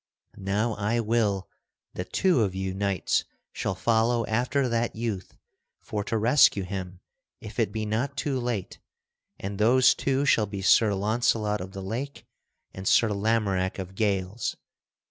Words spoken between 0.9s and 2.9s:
will that two of you